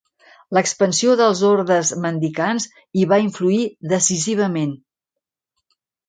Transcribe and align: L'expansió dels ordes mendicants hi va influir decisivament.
L'expansió 0.57 1.11
dels 1.17 1.41
ordes 1.49 1.91
mendicants 2.05 2.65
hi 3.01 3.05
va 3.11 3.19
influir 3.25 3.59
decisivament. 3.91 4.71